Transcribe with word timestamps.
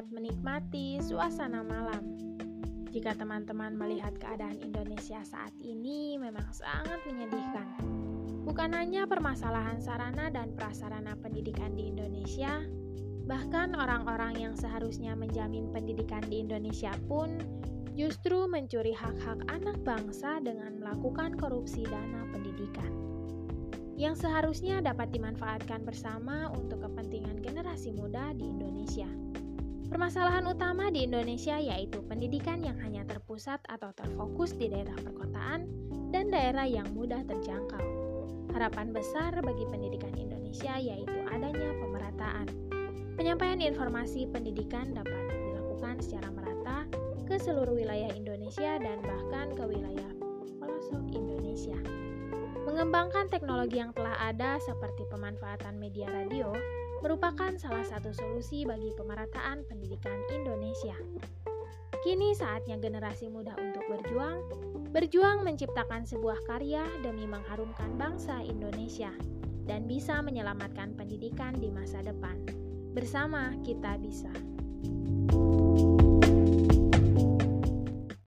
sangat 0.00 0.16
menikmati 0.16 0.96
suasana 1.04 1.60
malam. 1.60 2.00
Jika 2.88 3.12
teman-teman 3.12 3.76
melihat 3.76 4.16
keadaan 4.16 4.56
Indonesia 4.64 5.20
saat 5.28 5.52
ini 5.60 6.16
memang 6.16 6.48
sangat 6.48 7.04
menyedihkan. 7.04 7.68
Bukan 8.48 8.72
hanya 8.72 9.04
permasalahan 9.04 9.76
sarana 9.84 10.32
dan 10.32 10.56
prasarana 10.56 11.20
pendidikan 11.20 11.76
di 11.76 11.92
Indonesia, 11.92 12.64
bahkan 13.28 13.76
orang-orang 13.76 14.40
yang 14.40 14.54
seharusnya 14.56 15.12
menjamin 15.12 15.68
pendidikan 15.68 16.24
di 16.24 16.40
Indonesia 16.40 16.96
pun 17.04 17.36
justru 17.92 18.48
mencuri 18.48 18.96
hak-hak 18.96 19.44
anak 19.52 19.76
bangsa 19.84 20.40
dengan 20.40 20.80
melakukan 20.80 21.36
korupsi 21.36 21.84
dana 21.84 22.24
pendidikan 22.32 23.09
yang 24.00 24.16
seharusnya 24.16 24.80
dapat 24.80 25.12
dimanfaatkan 25.12 25.84
bersama 25.84 26.48
untuk 26.56 26.88
kepentingan 26.88 27.36
generasi 27.44 27.92
muda 27.92 28.32
di 28.32 28.48
Indonesia. 28.48 29.04
Permasalahan 29.92 30.48
utama 30.48 30.88
di 30.88 31.04
Indonesia 31.04 31.60
yaitu 31.60 32.00
pendidikan 32.08 32.64
yang 32.64 32.80
hanya 32.80 33.04
terpusat 33.04 33.60
atau 33.68 33.92
terfokus 33.92 34.56
di 34.56 34.72
daerah 34.72 34.96
perkotaan 34.96 35.68
dan 36.16 36.32
daerah 36.32 36.64
yang 36.64 36.88
mudah 36.96 37.20
terjangkau. 37.28 37.84
Harapan 38.56 38.96
besar 38.96 39.36
bagi 39.44 39.68
pendidikan 39.68 40.16
Indonesia 40.16 40.80
yaitu 40.80 41.20
adanya 41.28 41.76
pemerataan. 41.84 42.48
Penyampaian 43.20 43.60
informasi 43.60 44.32
pendidikan 44.32 44.96
dapat 44.96 45.28
dilakukan 45.28 46.00
secara 46.00 46.32
merata 46.32 46.88
ke 47.28 47.36
seluruh 47.36 47.76
wilayah 47.76 48.08
Indonesia 48.16 48.80
dan 48.80 48.96
bahkan 49.04 49.52
ke 49.52 49.60
wilayah 49.68 50.08
pelosok 50.56 51.04
Indonesia. 51.12 51.99
Mengembangkan 52.70 53.26
teknologi 53.26 53.82
yang 53.82 53.90
telah 53.90 54.14
ada 54.30 54.54
seperti 54.62 55.02
pemanfaatan 55.10 55.74
media 55.74 56.06
radio 56.06 56.54
merupakan 57.02 57.50
salah 57.58 57.82
satu 57.82 58.14
solusi 58.14 58.62
bagi 58.62 58.94
pemerataan 58.94 59.66
pendidikan 59.66 60.14
Indonesia. 60.30 60.94
Kini 62.06 62.30
saatnya 62.30 62.78
generasi 62.78 63.26
muda 63.26 63.58
untuk 63.58 63.82
berjuang, 63.90 64.38
berjuang 64.94 65.42
menciptakan 65.42 66.06
sebuah 66.06 66.38
karya 66.46 66.86
demi 67.02 67.26
mengharumkan 67.26 67.90
bangsa 67.98 68.38
Indonesia 68.38 69.10
dan 69.66 69.90
bisa 69.90 70.22
menyelamatkan 70.22 70.94
pendidikan 70.94 71.58
di 71.58 71.74
masa 71.74 72.06
depan. 72.06 72.38
Bersama 72.94 73.50
kita 73.66 73.98
bisa. 73.98 74.30
thank 75.30 75.34
you 75.34 75.59